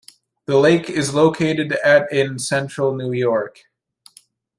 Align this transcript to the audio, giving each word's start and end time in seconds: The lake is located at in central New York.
The 0.47 0.57
lake 0.57 0.89
is 0.89 1.13
located 1.13 1.73
at 1.73 2.11
in 2.11 2.39
central 2.39 2.95
New 2.95 3.11
York. 3.11 3.65